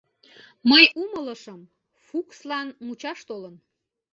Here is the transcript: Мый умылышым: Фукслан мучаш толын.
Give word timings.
Мый 0.69 0.85
умылышым: 1.03 1.61
Фукслан 2.05 2.67
мучаш 2.85 3.19
толын. 3.27 3.55